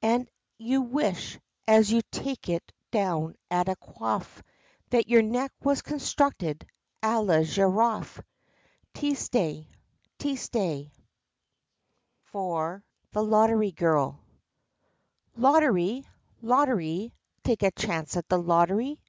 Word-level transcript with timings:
And 0.00 0.30
you 0.58 0.80
wish, 0.80 1.40
as 1.66 1.90
you 1.90 2.00
take 2.12 2.48
it 2.48 2.70
down 2.92 3.34
at 3.50 3.68
a 3.68 3.74
quaff, 3.74 4.40
That 4.90 5.08
your 5.08 5.22
neck 5.22 5.50
was 5.60 5.82
constructed 5.82 6.64
à 7.02 7.26
la 7.26 7.42
giraffe. 7.42 8.20
Teestay, 8.94 9.66
teestay. 10.20 10.92
IV 12.26 12.82
The 13.10 13.24
Lottery 13.24 13.72
Girl 13.72 14.20
"Lottery, 15.36 16.06
lottery, 16.40 17.12
Take 17.42 17.64
a 17.64 17.72
chance 17.72 18.16
at 18.16 18.28
the 18.28 18.38
lottery? 18.38 19.00